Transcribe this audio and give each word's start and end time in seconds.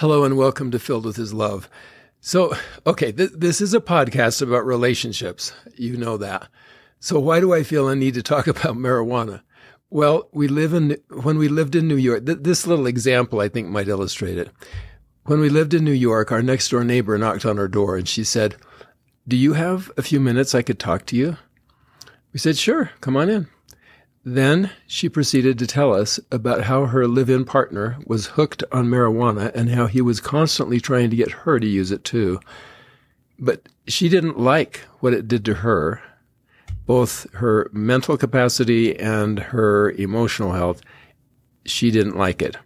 Hello 0.00 0.24
and 0.24 0.36
welcome 0.36 0.70
to 0.72 0.78
Filled 0.78 1.06
with 1.06 1.16
His 1.16 1.32
Love. 1.32 1.70
So, 2.20 2.54
okay, 2.86 3.12
th- 3.12 3.30
this 3.34 3.62
is 3.62 3.72
a 3.72 3.80
podcast 3.80 4.42
about 4.42 4.66
relationships. 4.66 5.54
You 5.74 5.96
know 5.96 6.18
that. 6.18 6.48
So 7.00 7.18
why 7.18 7.40
do 7.40 7.54
I 7.54 7.62
feel 7.62 7.88
I 7.88 7.94
need 7.94 8.12
to 8.12 8.22
talk 8.22 8.46
about 8.46 8.76
marijuana? 8.76 9.40
Well, 9.88 10.28
we 10.32 10.48
live 10.48 10.74
in, 10.74 10.98
when 11.22 11.38
we 11.38 11.48
lived 11.48 11.74
in 11.74 11.88
New 11.88 11.96
York, 11.96 12.26
th- 12.26 12.40
this 12.42 12.66
little 12.66 12.86
example 12.86 13.40
I 13.40 13.48
think 13.48 13.68
might 13.68 13.88
illustrate 13.88 14.36
it. 14.36 14.50
When 15.24 15.40
we 15.40 15.48
lived 15.48 15.72
in 15.72 15.82
New 15.82 15.92
York, 15.92 16.30
our 16.30 16.42
next 16.42 16.68
door 16.68 16.84
neighbor 16.84 17.16
knocked 17.16 17.46
on 17.46 17.58
our 17.58 17.66
door 17.66 17.96
and 17.96 18.06
she 18.06 18.22
said, 18.22 18.56
do 19.26 19.34
you 19.34 19.54
have 19.54 19.90
a 19.96 20.02
few 20.02 20.20
minutes 20.20 20.54
I 20.54 20.60
could 20.60 20.78
talk 20.78 21.06
to 21.06 21.16
you? 21.16 21.38
We 22.34 22.38
said, 22.38 22.58
sure, 22.58 22.90
come 23.00 23.16
on 23.16 23.30
in. 23.30 23.48
Then 24.28 24.72
she 24.88 25.08
proceeded 25.08 25.56
to 25.60 25.68
tell 25.68 25.94
us 25.94 26.18
about 26.32 26.64
how 26.64 26.86
her 26.86 27.06
live 27.06 27.30
in 27.30 27.44
partner 27.44 27.96
was 28.06 28.26
hooked 28.26 28.64
on 28.72 28.88
marijuana 28.88 29.54
and 29.54 29.70
how 29.70 29.86
he 29.86 30.00
was 30.00 30.18
constantly 30.18 30.80
trying 30.80 31.10
to 31.10 31.16
get 31.16 31.30
her 31.30 31.60
to 31.60 31.66
use 31.66 31.92
it 31.92 32.02
too. 32.02 32.40
But 33.38 33.68
she 33.86 34.08
didn't 34.08 34.36
like 34.36 34.80
what 34.98 35.12
it 35.12 35.28
did 35.28 35.44
to 35.44 35.54
her, 35.54 36.02
both 36.86 37.32
her 37.34 37.70
mental 37.72 38.16
capacity 38.16 38.98
and 38.98 39.38
her 39.38 39.92
emotional 39.92 40.50
health. 40.50 40.82
She 41.64 41.92
didn't 41.92 42.16
like 42.16 42.42
it. 42.42 42.56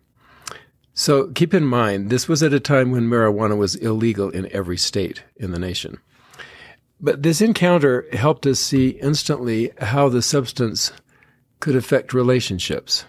So 0.94 1.26
keep 1.26 1.52
in 1.52 1.66
mind, 1.66 2.08
this 2.08 2.26
was 2.26 2.42
at 2.42 2.54
a 2.54 2.60
time 2.60 2.90
when 2.90 3.06
marijuana 3.06 3.58
was 3.58 3.74
illegal 3.74 4.30
in 4.30 4.50
every 4.50 4.78
state 4.78 5.24
in 5.36 5.50
the 5.50 5.58
nation. 5.58 5.98
But 6.98 7.22
this 7.22 7.42
encounter 7.42 8.06
helped 8.14 8.46
us 8.46 8.60
see 8.60 8.90
instantly 9.02 9.72
how 9.78 10.08
the 10.08 10.22
substance 10.22 10.92
could 11.60 11.76
affect 11.76 12.12
relationships. 12.12 13.04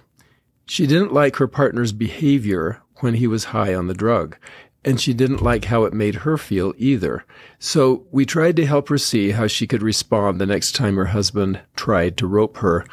She 0.66 0.86
didn't 0.86 1.14
like 1.14 1.38
her 1.38 1.48
partner's 1.48 1.92
behavior 1.92 2.82
when 2.98 3.16
he 3.16 3.28
was 3.28 3.46
high 3.46 3.74
on 3.74 3.88
the 3.88 3.94
drug, 3.94 4.38
and 4.84 5.00
she 5.00 5.14
didn't 5.14 5.42
like 5.42 5.66
how 5.66 5.84
it 5.84 5.94
made 5.94 6.16
her 6.16 6.38
feel 6.38 6.74
either. 6.78 7.26
So 7.60 8.06
we 8.12 8.26
tried 8.26 8.56
to 8.58 8.66
help 8.66 8.90
her 8.90 8.98
see 8.98 9.32
how 9.32 9.48
she 9.48 9.68
could 9.68 9.82
respond 9.82 10.40
the 10.40 10.46
next 10.46 10.74
time 10.74 10.96
her 10.96 11.06
husband 11.06 11.62
tried 11.76 12.18
to 12.18 12.28
rope 12.28 12.58
her 12.58 12.86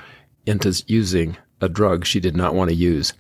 into 0.47 0.83
using 0.87 1.37
a 1.61 1.69
drug 1.69 2.05
she 2.05 2.21
did 2.21 2.37
not 2.37 2.55
want 2.55 2.71
to 2.71 2.77
use. 2.77 3.13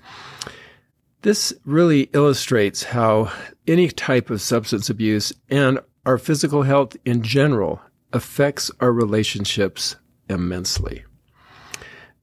This 1.23 1.53
really 1.65 2.03
illustrates 2.13 2.85
how 2.85 3.33
any 3.67 3.89
type 3.89 4.31
of 4.31 4.41
substance 4.41 4.89
abuse 4.89 5.33
and 5.49 5.81
our 6.07 6.17
physical 6.19 6.63
health 6.63 6.97
in 7.05 7.23
general 7.23 7.83
affects 8.13 8.71
our 8.81 8.93
relationships 8.93 9.97
immensely. 10.29 11.05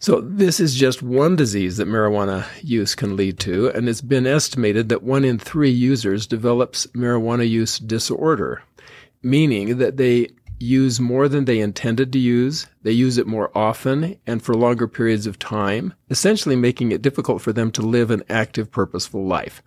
So 0.00 0.20
this 0.20 0.60
is 0.60 0.76
just 0.76 1.02
one 1.02 1.34
disease 1.34 1.76
that 1.76 1.88
marijuana 1.88 2.46
use 2.62 2.94
can 2.94 3.16
lead 3.16 3.40
to, 3.40 3.68
and 3.70 3.88
it's 3.88 4.00
been 4.00 4.28
estimated 4.28 4.88
that 4.88 5.02
one 5.02 5.24
in 5.24 5.40
three 5.40 5.70
users 5.70 6.26
develops 6.26 6.86
marijuana 6.88 7.48
use 7.48 7.80
disorder, 7.80 8.62
meaning 9.22 9.78
that 9.78 9.96
they 9.96 10.28
use 10.60 11.00
more 11.00 11.28
than 11.28 11.44
they 11.44 11.58
intended 11.58 12.12
to 12.12 12.18
use, 12.18 12.66
they 12.82 12.92
use 12.92 13.18
it 13.18 13.26
more 13.26 13.50
often 13.56 14.16
and 14.26 14.40
for 14.42 14.54
longer 14.54 14.86
periods 14.86 15.26
of 15.26 15.38
time, 15.38 15.94
essentially 16.10 16.56
making 16.56 16.92
it 16.92 17.02
difficult 17.02 17.42
for 17.42 17.52
them 17.52 17.72
to 17.72 17.82
live 17.82 18.10
an 18.12 18.22
active, 18.28 18.70
purposeful 18.70 19.26
life. 19.26 19.62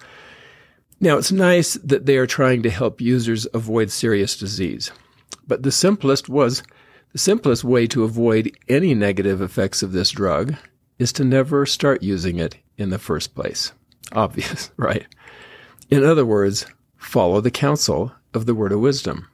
Now, 1.02 1.18
it's 1.18 1.31
nice 1.31 1.74
that 1.75 2.06
they 2.06 2.18
are 2.18 2.28
trying 2.28 2.63
to 2.63 2.69
help 2.69 3.02
users 3.02 3.48
avoid 3.53 3.92
serious 3.92 4.38
disease, 4.38 4.92
but 5.46 5.63
the 5.63 5.72
simplest 5.72 6.30
was 6.30 6.63
the 7.12 7.20
simplest 7.20 7.64
way 7.64 7.88
to 7.88 8.04
avoid 8.04 8.56
any 8.68 8.94
negative 8.94 9.42
effects 9.42 9.84
of 9.84 9.92
this 9.92 10.12
drug 10.12 10.56
is 10.98 11.12
to 11.14 11.24
never 11.24 11.66
start 11.66 12.04
using 12.04 12.38
it 12.38 12.58
in 12.78 12.90
the 12.90 13.00
first 13.00 13.36
place. 13.36 13.74
Obvious, 14.14 14.72
right? 14.78 15.06
In 15.90 16.04
other 16.04 16.26
words, 16.26 16.66
follow 16.98 17.42
the 17.42 17.52
counsel 17.52 18.14
of 18.34 18.46
the 18.46 18.56
word 18.56 18.72
of 18.72 18.80
wisdom. 18.80 19.28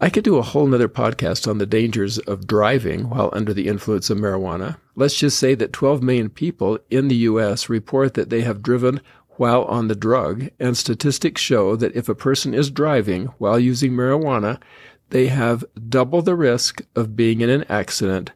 I 0.00 0.10
could 0.10 0.22
do 0.22 0.36
a 0.36 0.42
whole 0.42 0.66
nother 0.66 0.88
podcast 0.88 1.48
on 1.48 1.58
the 1.58 1.66
dangers 1.66 2.18
of 2.18 2.46
driving 2.46 3.10
while 3.10 3.30
under 3.32 3.52
the 3.52 3.66
influence 3.66 4.10
of 4.10 4.18
marijuana. 4.18 4.76
Let's 4.94 5.18
just 5.18 5.38
say 5.38 5.56
that 5.56 5.72
12 5.72 6.02
million 6.02 6.30
people 6.30 6.78
in 6.88 7.08
the 7.08 7.16
U.S. 7.16 7.68
report 7.68 8.14
that 8.14 8.30
they 8.30 8.42
have 8.42 8.62
driven 8.62 9.00
while 9.30 9.64
on 9.64 9.88
the 9.88 9.96
drug, 9.96 10.48
and 10.58 10.76
statistics 10.76 11.40
show 11.40 11.76
that 11.76 11.94
if 11.96 12.08
a 12.08 12.14
person 12.14 12.54
is 12.54 12.70
driving 12.70 13.26
while 13.38 13.58
using 13.58 13.92
marijuana, 13.92 14.60
they 15.10 15.28
have 15.28 15.64
double 15.88 16.22
the 16.22 16.34
risk 16.34 16.82
of 16.94 17.16
being 17.16 17.40
in 17.40 17.50
an 17.50 17.64
accident 17.68 18.32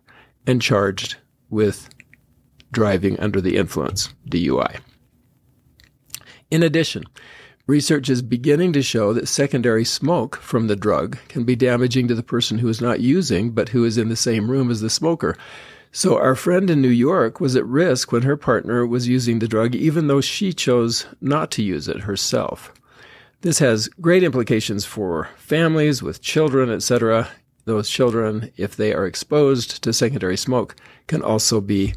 and 0.46 0.62
charged 0.62 1.16
with 1.50 1.88
driving 2.72 3.18
under 3.20 3.40
the 3.40 3.56
influence, 3.56 4.12
DUI. 4.28 4.80
In 6.50 6.62
addition, 6.62 7.04
research 7.66 8.08
is 8.08 8.22
beginning 8.22 8.72
to 8.72 8.82
show 8.82 9.12
that 9.12 9.28
secondary 9.28 9.84
smoke 9.84 10.36
from 10.36 10.66
the 10.66 10.76
drug 10.76 11.18
can 11.28 11.44
be 11.44 11.56
damaging 11.56 12.08
to 12.08 12.14
the 12.14 12.22
person 12.22 12.58
who 12.58 12.68
is 12.68 12.80
not 12.80 13.00
using 13.00 13.50
but 13.50 13.70
who 13.70 13.84
is 13.84 13.98
in 13.98 14.08
the 14.08 14.16
same 14.16 14.50
room 14.50 14.70
as 14.70 14.80
the 14.80 14.90
smoker. 14.90 15.36
So 15.92 16.18
our 16.18 16.34
friend 16.34 16.70
in 16.70 16.80
New 16.80 16.88
York 16.88 17.38
was 17.38 17.54
at 17.54 17.66
risk 17.66 18.12
when 18.12 18.22
her 18.22 18.36
partner 18.36 18.86
was 18.86 19.08
using 19.08 19.38
the 19.38 19.48
drug 19.48 19.74
even 19.74 20.06
though 20.06 20.22
she 20.22 20.52
chose 20.52 21.06
not 21.20 21.50
to 21.52 21.62
use 21.62 21.86
it 21.86 22.00
herself. 22.00 22.72
This 23.42 23.58
has 23.58 23.88
great 24.00 24.22
implications 24.22 24.84
for 24.84 25.28
families 25.36 26.00
with 26.00 26.22
children, 26.22 26.70
etc. 26.70 27.26
Those 27.64 27.90
children, 27.90 28.52
if 28.56 28.76
they 28.76 28.94
are 28.94 29.04
exposed 29.04 29.82
to 29.82 29.92
secondary 29.92 30.36
smoke, 30.36 30.76
can 31.08 31.22
also 31.22 31.60
be 31.60 31.94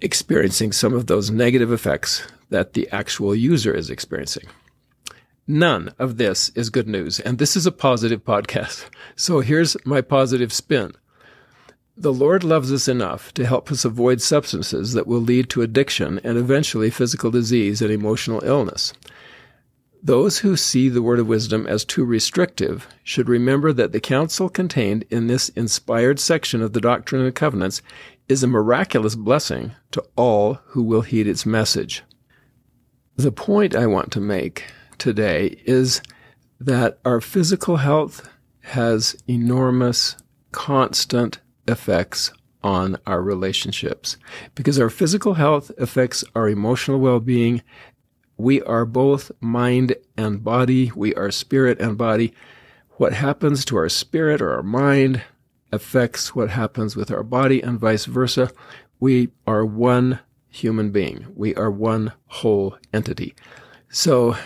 experiencing 0.00 0.72
some 0.72 0.94
of 0.94 1.08
those 1.08 1.30
negative 1.30 1.70
effects 1.70 2.26
that 2.48 2.72
the 2.72 2.88
actual 2.90 3.34
user 3.34 3.74
is 3.74 3.90
experiencing. 3.90 4.46
None 5.46 5.92
of 5.98 6.16
this 6.16 6.48
is 6.54 6.70
good 6.70 6.88
news, 6.88 7.20
and 7.20 7.36
this 7.36 7.54
is 7.54 7.66
a 7.66 7.72
positive 7.72 8.24
podcast. 8.24 8.88
So 9.14 9.40
here's 9.40 9.76
my 9.84 10.00
positive 10.00 10.54
spin. 10.54 10.92
The 11.98 12.14
Lord 12.14 12.44
loves 12.44 12.72
us 12.72 12.88
enough 12.88 13.34
to 13.34 13.44
help 13.44 13.70
us 13.70 13.84
avoid 13.84 14.22
substances 14.22 14.94
that 14.94 15.06
will 15.06 15.20
lead 15.20 15.50
to 15.50 15.60
addiction 15.60 16.18
and 16.24 16.38
eventually 16.38 16.88
physical 16.88 17.30
disease 17.30 17.82
and 17.82 17.90
emotional 17.90 18.42
illness 18.42 18.94
Those 20.04 20.38
who 20.38 20.56
see 20.56 20.88
the 20.88 21.02
word 21.02 21.20
of 21.20 21.28
wisdom 21.28 21.64
as 21.68 21.84
too 21.84 22.04
restrictive 22.04 22.88
should 23.04 23.28
remember 23.28 23.72
that 23.72 23.92
the 23.92 24.00
counsel 24.00 24.48
contained 24.48 25.04
in 25.10 25.28
this 25.28 25.48
inspired 25.50 26.18
section 26.18 26.60
of 26.60 26.72
the 26.72 26.80
Doctrine 26.80 27.22
and 27.24 27.32
Covenants 27.32 27.82
is 28.28 28.42
a 28.42 28.48
miraculous 28.48 29.14
blessing 29.14 29.72
to 29.92 30.02
all 30.16 30.54
who 30.66 30.82
will 30.82 31.02
heed 31.02 31.28
its 31.28 31.46
message. 31.46 32.02
The 33.14 33.30
point 33.30 33.76
I 33.76 33.86
want 33.86 34.10
to 34.12 34.20
make 34.20 34.64
today 34.98 35.62
is 35.66 36.02
that 36.58 36.98
our 37.04 37.20
physical 37.20 37.76
health 37.76 38.28
has 38.62 39.14
enormous, 39.28 40.16
constant 40.50 41.38
effects 41.68 42.32
on 42.64 42.96
our 43.06 43.22
relationships 43.22 44.16
because 44.54 44.78
our 44.78 44.90
physical 44.90 45.34
health 45.34 45.70
affects 45.78 46.24
our 46.34 46.48
emotional 46.48 46.98
well-being 46.98 47.62
we 48.42 48.60
are 48.62 48.84
both 48.84 49.30
mind 49.40 49.94
and 50.16 50.42
body. 50.42 50.90
We 50.96 51.14
are 51.14 51.30
spirit 51.30 51.80
and 51.80 51.96
body. 51.96 52.34
What 52.96 53.12
happens 53.12 53.64
to 53.66 53.76
our 53.76 53.88
spirit 53.88 54.42
or 54.42 54.52
our 54.52 54.64
mind 54.64 55.22
affects 55.70 56.34
what 56.34 56.50
happens 56.50 56.96
with 56.96 57.12
our 57.12 57.22
body 57.22 57.62
and 57.62 57.78
vice 57.78 58.04
versa. 58.04 58.50
We 58.98 59.30
are 59.46 59.64
one 59.64 60.18
human 60.48 60.90
being. 60.90 61.26
We 61.36 61.54
are 61.54 61.70
one 61.70 62.12
whole 62.26 62.76
entity. 62.92 63.36
So 63.90 64.36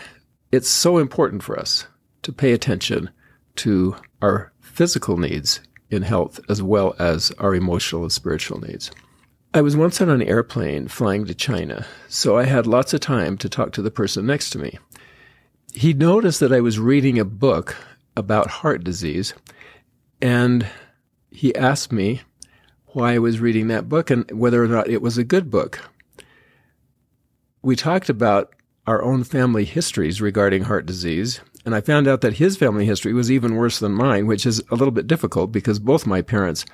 it's 0.53 0.69
so 0.69 0.99
important 0.99 1.43
for 1.43 1.59
us 1.59 1.87
to 2.23 2.33
pay 2.33 2.53
attention 2.53 3.09
to 3.57 3.97
our 4.21 4.53
physical 4.61 5.17
needs 5.17 5.61
in 5.91 6.03
health 6.03 6.39
as 6.51 6.63
well 6.63 6.95
as 6.99 7.33
our 7.39 7.55
emotional 7.55 8.03
and 8.03 8.13
spiritual 8.13 8.61
needs. 8.61 8.91
I 9.55 9.63
was 9.63 9.77
once 9.77 10.01
on 10.01 10.11
an 10.11 10.23
airplane 10.23 10.89
flying 10.89 11.25
to 11.27 11.35
China, 11.35 11.87
so 12.09 12.37
I 12.37 12.45
had 12.45 12.67
lots 12.67 12.93
of 12.93 13.01
time 13.01 13.39
to 13.39 13.49
talk 13.49 13.73
to 13.73 13.83
the 13.83 13.91
person 13.91 14.27
next 14.27 14.51
to 14.51 14.59
me. 14.59 14.79
He 15.73 15.95
noticed 15.95 16.41
that 16.41 16.53
I 16.53 16.61
was 16.61 16.79
reading 16.79 17.19
a 17.19 17.25
book 17.25 17.77
about 18.17 18.49
heart 18.49 18.85
disease, 18.85 19.35
and 20.21 20.67
he 21.31 21.55
asked 21.55 21.93
me 21.93 22.23
why 22.89 23.15
I 23.15 23.19
was 23.19 23.41
reading 23.41 23.69
that 23.69 23.89
book 23.89 24.11
and 24.11 24.31
whether 24.31 24.63
or 24.63 24.69
not 24.69 24.89
it 24.89 25.03
was 25.03 25.19
a 25.19 25.25
good 25.25 25.51
book. 25.51 25.81
We 27.63 27.77
talked 27.77 28.09
about 28.09 28.55
our 28.87 29.03
own 29.03 29.25
family 29.25 29.65
histories 29.65 30.21
regarding 30.21 30.65
heart 30.65 30.87
disease, 30.87 31.41
and 31.65 31.75
I 31.75 31.81
found 31.81 32.07
out 32.07 32.21
that 32.21 32.35
his 32.35 32.57
family 32.57 32.87
history 32.87 33.13
was 33.13 33.31
even 33.31 33.57
worse 33.57 33.79
than 33.79 33.93
mine, 33.93 34.27
which 34.27 34.47
is 34.47 34.63
a 34.71 34.77
little 34.77 34.93
bit 34.93 35.07
difficult 35.07 35.51
because 35.51 35.79
both 35.79 36.07
my 36.07 36.23
parents 36.23 36.65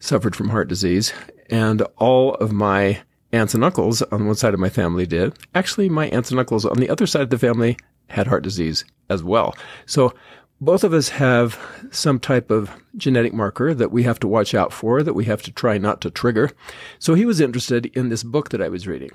suffered 0.00 0.34
from 0.34 0.48
heart 0.48 0.68
disease, 0.68 1.12
and 1.52 1.82
all 1.98 2.34
of 2.36 2.50
my 2.50 3.00
aunts 3.32 3.54
and 3.54 3.62
uncles 3.62 4.02
on 4.02 4.26
one 4.26 4.34
side 4.34 4.54
of 4.54 4.60
my 4.60 4.70
family 4.70 5.06
did. 5.06 5.34
Actually, 5.54 5.88
my 5.88 6.08
aunts 6.08 6.30
and 6.30 6.40
uncles 6.40 6.64
on 6.64 6.78
the 6.78 6.90
other 6.90 7.06
side 7.06 7.22
of 7.22 7.30
the 7.30 7.38
family 7.38 7.76
had 8.08 8.26
heart 8.26 8.42
disease 8.42 8.84
as 9.08 9.22
well. 9.22 9.54
So 9.86 10.14
both 10.60 10.82
of 10.82 10.92
us 10.92 11.10
have 11.10 11.58
some 11.90 12.18
type 12.18 12.50
of 12.50 12.70
genetic 12.96 13.34
marker 13.34 13.74
that 13.74 13.92
we 13.92 14.02
have 14.04 14.18
to 14.20 14.28
watch 14.28 14.54
out 14.54 14.72
for, 14.72 15.02
that 15.02 15.14
we 15.14 15.26
have 15.26 15.42
to 15.42 15.52
try 15.52 15.76
not 15.76 16.00
to 16.00 16.10
trigger. 16.10 16.50
So 16.98 17.14
he 17.14 17.26
was 17.26 17.40
interested 17.40 17.86
in 17.86 18.08
this 18.08 18.22
book 18.22 18.48
that 18.50 18.62
I 18.62 18.68
was 18.68 18.86
reading. 18.86 19.10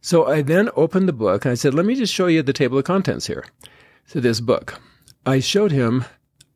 So 0.00 0.26
I 0.26 0.42
then 0.42 0.68
opened 0.76 1.08
the 1.08 1.12
book 1.12 1.44
and 1.44 1.52
I 1.52 1.54
said, 1.54 1.72
let 1.72 1.86
me 1.86 1.94
just 1.94 2.12
show 2.12 2.26
you 2.26 2.42
the 2.42 2.52
table 2.52 2.78
of 2.78 2.84
contents 2.84 3.26
here 3.26 3.46
to 4.10 4.20
this 4.20 4.40
book. 4.40 4.80
I 5.24 5.40
showed 5.40 5.72
him 5.72 6.04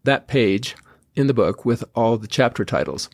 that 0.04 0.28
page 0.28 0.76
in 1.14 1.26
the 1.26 1.34
book 1.34 1.64
with 1.64 1.84
all 1.94 2.18
the 2.18 2.26
chapter 2.26 2.64
titles. 2.64 3.08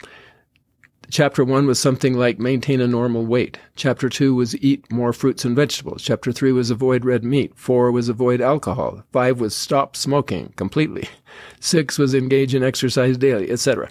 Chapter 1.13 1.45
1 1.45 1.67
was 1.67 1.79
something 1.79 2.17
like 2.17 2.39
maintain 2.39 2.81
a 2.81 2.87
normal 2.87 3.27
weight. 3.27 3.59
Chapter 3.77 4.09
2 4.09 4.35
was 4.35 4.57
eat 4.65 4.91
more 4.91 5.13
fruits 5.13 5.45
and 5.45 5.55
vegetables. 5.55 6.01
Chapter 6.01 6.33
3 6.33 6.53
was 6.53 6.71
avoid 6.71 7.05
red 7.05 7.23
meat. 7.23 7.53
4 7.55 7.93
was 7.93 8.09
avoid 8.09 8.41
alcohol. 8.41 9.05
5 9.13 9.39
was 9.39 9.55
stop 9.55 9.95
smoking 9.95 10.55
completely. 10.57 11.11
6 11.61 11.99
was 11.99 12.15
engage 12.15 12.55
in 12.55 12.63
exercise 12.63 13.19
daily, 13.19 13.51
etc. 13.51 13.91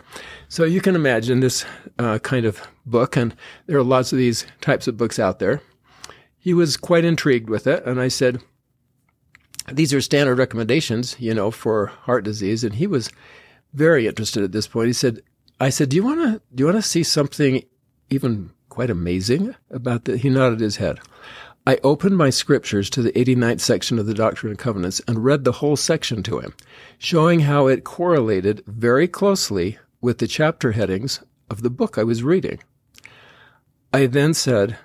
So 0.49 0.63
you 0.63 0.81
can 0.81 0.95
imagine 0.95 1.41
this 1.41 1.63
uh, 1.99 2.17
kind 2.17 2.43
of 2.43 2.59
book, 2.87 3.15
and 3.15 3.35
there 3.67 3.77
are 3.77 3.83
lots 3.83 4.11
of 4.11 4.17
these 4.17 4.47
types 4.59 4.87
of 4.87 4.97
books 4.97 5.19
out 5.19 5.37
there. 5.37 5.61
He 6.39 6.55
was 6.55 6.75
quite 6.75 7.05
intrigued 7.05 7.51
with 7.51 7.67
it, 7.67 7.85
and 7.85 8.01
I 8.01 8.07
said, 8.07 8.41
These 9.71 9.93
are 9.93 10.01
standard 10.01 10.39
recommendations, 10.39 11.15
you 11.19 11.35
know, 11.35 11.51
for 11.51 11.85
heart 11.85 12.23
disease. 12.23 12.63
And 12.63 12.73
he 12.73 12.87
was 12.87 13.11
very 13.73 14.07
interested 14.07 14.43
at 14.43 14.53
this 14.53 14.65
point. 14.65 14.87
He 14.87 14.93
said, 14.93 15.21
I 15.61 15.69
said, 15.69 15.89
"Do 15.89 15.95
you 15.95 16.03
want 16.03 16.21
to 16.21 16.41
do 16.55 16.63
you 16.63 16.65
want 16.65 16.77
to 16.79 16.81
see 16.81 17.03
something 17.03 17.63
even 18.09 18.49
quite 18.69 18.89
amazing 18.89 19.53
about 19.69 20.05
that?" 20.05 20.21
He 20.21 20.29
nodded 20.29 20.59
his 20.59 20.77
head. 20.77 20.97
I 21.67 21.77
opened 21.83 22.17
my 22.17 22.31
scriptures 22.31 22.89
to 22.89 23.03
the 23.03 23.11
89th 23.11 23.61
section 23.61 23.99
of 23.99 24.07
the 24.07 24.15
Doctrine 24.15 24.49
and 24.49 24.57
Covenants 24.57 25.01
and 25.07 25.23
read 25.23 25.43
the 25.43 25.51
whole 25.51 25.75
section 25.75 26.23
to 26.23 26.39
him, 26.39 26.55
showing 26.97 27.41
how 27.41 27.67
it 27.67 27.83
correlated 27.83 28.63
very 28.65 29.07
closely 29.07 29.77
with 30.01 30.17
the 30.17 30.25
chapter 30.25 30.71
headings 30.71 31.19
of 31.47 31.61
the 31.61 31.69
book 31.69 31.95
I 31.99 32.03
was 32.03 32.23
reading. 32.23 32.57
I 33.93 34.07
then 34.07 34.33
said, 34.33 34.79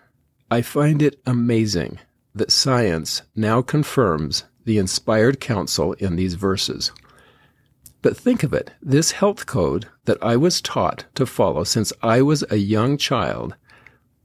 I 0.51 0.61
find 0.61 1.01
it 1.01 1.19
amazing 1.25 2.01
that 2.35 2.53
science 2.53 3.23
now 3.35 3.63
confirms 3.63 4.45
the 4.67 4.77
inspired 4.77 5.41
counsel 5.41 5.95
in 5.95 6.17
these 6.17 6.35
verses. 6.35 6.93
But 8.07 8.17
think 8.17 8.45
of 8.45 8.55
it 8.55 8.71
this 8.81 9.11
health 9.11 9.47
code 9.47 9.89
that 10.05 10.23
I 10.23 10.37
was 10.37 10.61
taught 10.61 11.07
to 11.17 11.27
follow 11.27 11.65
since 11.65 11.93
I 12.05 12.23
was 12.23 12.45
a 12.51 12.57
young 12.57 12.99
child 12.99 13.57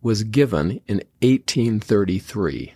was 0.03 0.23
given 0.23 0.81
in 0.85 0.97
1833. 1.23 2.75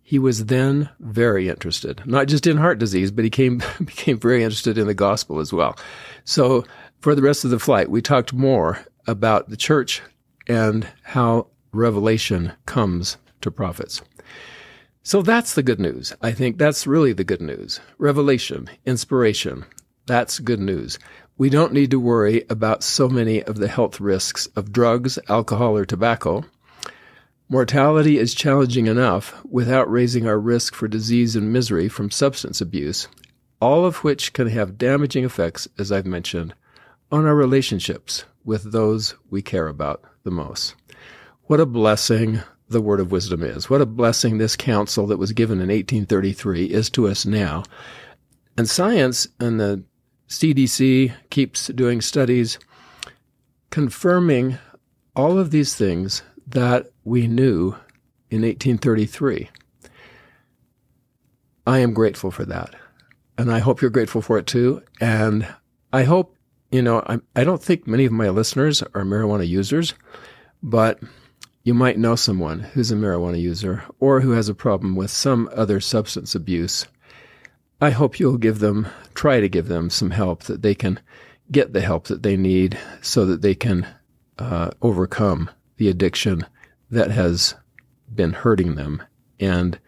He 0.00 0.20
was 0.20 0.44
then 0.44 0.88
very 1.00 1.48
interested, 1.48 2.00
not 2.06 2.28
just 2.28 2.46
in 2.46 2.58
heart 2.58 2.78
disease, 2.78 3.10
but 3.10 3.24
he 3.24 3.30
came, 3.30 3.60
became 3.84 4.20
very 4.20 4.44
interested 4.44 4.78
in 4.78 4.86
the 4.86 4.94
gospel 4.94 5.40
as 5.40 5.52
well. 5.52 5.76
So 6.24 6.64
for 7.00 7.16
the 7.16 7.22
rest 7.22 7.44
of 7.44 7.50
the 7.50 7.58
flight, 7.58 7.90
we 7.90 8.00
talked 8.00 8.32
more 8.32 8.86
about 9.08 9.48
the 9.48 9.56
church 9.56 10.00
and 10.46 10.86
how 11.02 11.48
revelation 11.72 12.52
comes 12.66 13.16
to 13.40 13.50
prophets. 13.50 14.00
So 15.04 15.20
that's 15.20 15.54
the 15.54 15.64
good 15.64 15.80
news. 15.80 16.14
I 16.22 16.30
think 16.30 16.58
that's 16.58 16.86
really 16.86 17.12
the 17.12 17.24
good 17.24 17.42
news. 17.42 17.80
Revelation, 17.98 18.70
inspiration. 18.86 19.64
That's 20.06 20.38
good 20.38 20.60
news. 20.60 20.98
We 21.36 21.50
don't 21.50 21.72
need 21.72 21.90
to 21.90 21.98
worry 21.98 22.44
about 22.48 22.84
so 22.84 23.08
many 23.08 23.42
of 23.42 23.56
the 23.56 23.66
health 23.66 24.00
risks 24.00 24.46
of 24.54 24.70
drugs, 24.70 25.18
alcohol, 25.28 25.76
or 25.76 25.84
tobacco. 25.84 26.44
Mortality 27.48 28.16
is 28.16 28.32
challenging 28.32 28.86
enough 28.86 29.44
without 29.44 29.90
raising 29.90 30.28
our 30.28 30.38
risk 30.38 30.74
for 30.74 30.86
disease 30.86 31.34
and 31.34 31.52
misery 31.52 31.88
from 31.88 32.10
substance 32.10 32.60
abuse, 32.60 33.08
all 33.60 33.84
of 33.84 34.04
which 34.04 34.32
can 34.32 34.46
have 34.48 34.78
damaging 34.78 35.24
effects, 35.24 35.66
as 35.78 35.90
I've 35.90 36.06
mentioned, 36.06 36.54
on 37.10 37.26
our 37.26 37.34
relationships 37.34 38.24
with 38.44 38.70
those 38.70 39.16
we 39.30 39.42
care 39.42 39.66
about 39.66 40.02
the 40.22 40.30
most. 40.30 40.76
What 41.42 41.60
a 41.60 41.66
blessing 41.66 42.40
the 42.72 42.80
word 42.80 43.00
of 43.00 43.12
wisdom 43.12 43.42
is. 43.42 43.70
What 43.70 43.80
a 43.80 43.86
blessing 43.86 44.38
this 44.38 44.56
counsel 44.56 45.06
that 45.06 45.18
was 45.18 45.32
given 45.32 45.58
in 45.58 45.68
1833 45.68 46.66
is 46.66 46.90
to 46.90 47.08
us 47.08 47.24
now. 47.24 47.62
And 48.56 48.68
science 48.68 49.28
and 49.40 49.60
the 49.60 49.82
CDC 50.28 51.12
keeps 51.30 51.68
doing 51.68 52.00
studies 52.00 52.58
confirming 53.70 54.58
all 55.14 55.38
of 55.38 55.50
these 55.50 55.74
things 55.74 56.22
that 56.46 56.90
we 57.04 57.26
knew 57.26 57.74
in 58.30 58.42
1833. 58.42 59.50
I 61.66 61.78
am 61.78 61.92
grateful 61.94 62.30
for 62.30 62.44
that. 62.46 62.74
And 63.38 63.52
I 63.52 63.60
hope 63.60 63.80
you're 63.80 63.90
grateful 63.90 64.22
for 64.22 64.38
it 64.38 64.46
too. 64.46 64.82
And 65.00 65.46
I 65.92 66.04
hope, 66.04 66.36
you 66.70 66.82
know, 66.82 67.02
I, 67.06 67.18
I 67.36 67.44
don't 67.44 67.62
think 67.62 67.86
many 67.86 68.04
of 68.04 68.12
my 68.12 68.28
listeners 68.28 68.82
are 68.82 69.04
marijuana 69.04 69.46
users, 69.46 69.94
but 70.62 71.00
you 71.64 71.74
might 71.74 71.98
know 71.98 72.16
someone 72.16 72.60
who's 72.60 72.90
a 72.90 72.96
marijuana 72.96 73.40
user 73.40 73.84
or 74.00 74.20
who 74.20 74.32
has 74.32 74.48
a 74.48 74.54
problem 74.54 74.96
with 74.96 75.10
some 75.10 75.48
other 75.54 75.80
substance 75.80 76.34
abuse. 76.34 76.86
I 77.80 77.90
hope 77.90 78.18
you'll 78.18 78.38
give 78.38 78.58
them, 78.58 78.86
try 79.14 79.40
to 79.40 79.48
give 79.48 79.68
them 79.68 79.90
some 79.90 80.10
help 80.10 80.44
that 80.44 80.62
they 80.62 80.74
can 80.74 81.00
get 81.50 81.72
the 81.72 81.80
help 81.80 82.04
that 82.04 82.22
they 82.22 82.36
need 82.36 82.78
so 83.00 83.26
that 83.26 83.42
they 83.42 83.54
can 83.54 83.86
uh, 84.38 84.70
overcome 84.80 85.50
the 85.76 85.88
addiction 85.88 86.46
that 86.90 87.10
has 87.10 87.54
been 88.12 88.32
hurting 88.32 88.74
them 88.74 89.02
and 89.38 89.78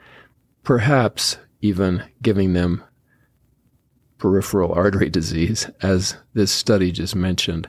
perhaps 0.63 1.39
even 1.61 2.03
giving 2.23 2.53
them 2.53 2.83
peripheral 4.19 4.73
artery 4.73 5.11
disease, 5.11 5.71
as 5.83 6.17
this 6.35 6.51
study 6.51 6.93
just 6.93 7.15
mentioned. 7.15 7.69